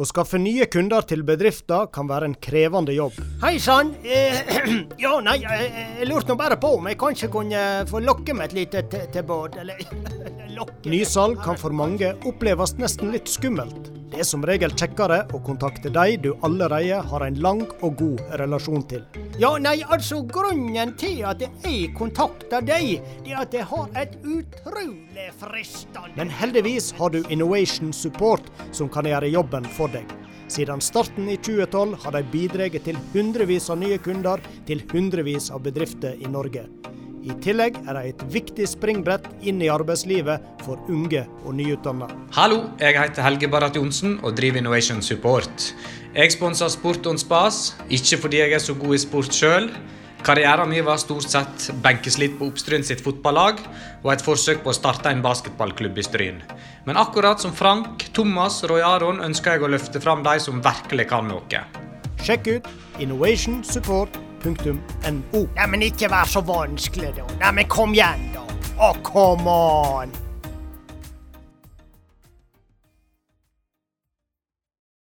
Å 0.00 0.06
skaffe 0.08 0.38
nye 0.40 0.64
kunder 0.72 1.04
til 1.04 1.20
bedrifter 1.28 1.90
kan 1.92 2.06
være 2.08 2.30
en 2.30 2.36
krevende 2.40 2.94
jobb. 2.96 3.18
Hei 3.42 3.58
sann. 3.60 3.90
Eh, 4.00 4.38
ja, 5.04 5.12
nei, 5.20 5.36
jeg, 5.42 6.08
lurte 6.08 6.32
nå 6.32 6.38
bare 6.40 6.56
på 6.56 6.72
om 6.78 6.88
jeg 6.88 6.96
kanskje 7.02 7.28
kunne 7.34 7.64
få 7.90 8.00
lokke 8.00 8.32
med 8.32 8.48
et 8.48 8.56
lite 8.62 8.86
tilbud, 9.12 9.60
eller 9.60 9.84
Nysalg 10.88 11.44
kan 11.44 11.60
for 11.60 11.76
mange 11.76 12.14
oppleves 12.24 12.78
nesten 12.80 13.12
litt 13.12 13.28
skummelt. 13.28 13.99
Det 14.10 14.18
er 14.24 14.26
som 14.26 14.42
regel 14.42 14.72
kjekkere 14.74 15.20
å 15.30 15.38
kontakte 15.46 15.90
de 15.94 16.16
du 16.18 16.30
allerede 16.46 16.96
har 17.12 17.22
en 17.22 17.36
lang 17.44 17.60
og 17.78 17.94
god 18.00 18.22
relasjon 18.40 18.82
til. 18.90 19.04
Ja, 19.38 19.52
nei, 19.62 19.76
altså 19.86 20.18
grunnen 20.26 20.96
til 20.98 21.20
at 21.30 21.44
jeg 21.44 21.92
kontakter 21.94 22.64
deg, 22.66 23.04
det 23.22 23.36
er 23.36 23.44
at 23.44 23.54
jeg 23.54 23.68
har 23.70 23.86
et 24.02 24.16
utrolig 24.24 25.28
fristende 25.38 26.10
Men 26.18 26.34
heldigvis 26.40 26.90
har 26.98 27.14
du 27.14 27.22
Innovation 27.30 27.94
Support 27.94 28.50
som 28.74 28.90
kan 28.90 29.06
gjøre 29.06 29.30
jobben 29.30 29.70
for 29.78 29.94
deg. 29.94 30.10
Siden 30.50 30.82
starten 30.82 31.30
i 31.30 31.38
2012 31.38 31.94
har 32.02 32.18
de 32.18 32.26
bidratt 32.34 32.82
til 32.82 32.98
hundrevis 33.14 33.70
av 33.70 33.78
nye 33.78 34.02
kunder 34.02 34.42
til 34.66 34.82
hundrevis 34.90 35.52
av 35.54 35.62
bedrifter 35.62 36.18
i 36.18 36.26
Norge. 36.26 36.66
I 37.20 37.34
tillegg 37.44 37.74
er 37.84 37.98
de 37.98 38.10
et 38.14 38.22
viktig 38.32 38.64
springbrett 38.64 39.26
inn 39.44 39.60
i 39.60 39.68
arbeidslivet 39.68 40.40
for 40.64 40.80
unge 40.88 41.26
og 41.44 41.52
nyutdanna. 41.58 42.08
Hallo, 42.32 42.62
jeg 42.80 42.96
heter 42.96 43.26
Helge 43.26 43.50
Barrat 43.52 43.76
Johnsen 43.76 44.16
og 44.24 44.38
driver 44.38 44.62
Innovation 44.62 45.02
Support. 45.04 45.66
Jeg 46.14 46.32
sponser 46.32 46.72
Sport 46.72 47.04
on 47.10 47.20
Spas, 47.20 47.74
ikke 47.92 48.22
fordi 48.22 48.40
jeg 48.40 48.54
er 48.56 48.62
så 48.64 48.72
god 48.72 48.96
i 48.96 49.00
sport 49.02 49.36
sjøl. 49.36 49.68
Karrieren 50.24 50.72
min 50.72 50.84
var 50.84 51.00
stort 51.00 51.28
sett 51.28 51.68
benkeslitt 51.84 52.38
på 52.38 52.48
Oppstryn 52.48 52.84
sitt 52.84 53.04
fotballag 53.04 53.60
og 54.02 54.10
et 54.14 54.24
forsøk 54.24 54.64
på 54.64 54.72
å 54.72 54.76
starte 54.76 55.12
en 55.12 55.20
basketballklubb 55.24 56.00
i 56.00 56.04
Stryn. 56.04 56.40
Men 56.88 57.00
akkurat 57.00 57.40
som 57.40 57.52
Frank, 57.56 58.08
Thomas 58.16 58.62
og 58.64 58.72
Roy 58.74 58.84
Aron 58.84 59.20
ønsker 59.28 59.58
jeg 59.58 59.68
å 59.68 59.72
løfte 59.76 60.00
fram 60.00 60.24
de 60.24 60.38
som 60.40 60.64
virkelig 60.64 61.08
kan 61.12 61.28
noe. 61.28 61.64
Sjekk 62.24 62.52
ut 62.56 62.74
innovationsupport.no. 63.00 64.29
Nei, 65.56 65.66
men 65.68 65.82
ikke 65.84 66.08
vær 66.12 66.28
så 66.28 66.40
vanskelig, 66.46 67.12
da. 67.18 67.26
Nei, 67.42 67.52
men 67.60 67.68
kom 67.70 67.94
igjen, 67.96 68.28
da. 68.34 68.44
Å, 68.80 68.94
come 69.04 69.52
on. 69.52 70.12